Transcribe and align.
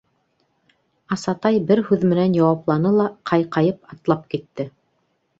—Асатай 1.15 1.59
бер 1.71 1.81
һүҙ 1.89 2.05
менән 2.13 2.37
яуапланы 2.37 2.93
ла 3.01 3.05
ҡайҡайып 3.33 3.93
атлап 3.97 4.25
китте. 4.33 4.67